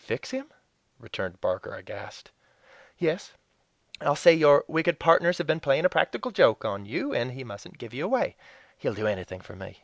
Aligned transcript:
"Fix 0.00 0.30
him?" 0.30 0.50
returned 0.98 1.42
Barker, 1.42 1.74
aghast. 1.74 2.30
"Yes, 2.96 3.34
I'll 4.00 4.16
say 4.16 4.32
your 4.32 4.64
wicked 4.66 4.98
partners 4.98 5.36
have 5.36 5.46
been 5.46 5.60
playing 5.60 5.84
a 5.84 5.90
practical 5.90 6.30
joke 6.30 6.64
on 6.64 6.86
you, 6.86 7.12
and 7.12 7.32
he 7.32 7.44
mustn't 7.44 7.76
give 7.76 7.92
you 7.92 8.06
away. 8.06 8.34
He'll 8.78 8.94
do 8.94 9.06
anything 9.06 9.42
for 9.42 9.56
me." 9.56 9.82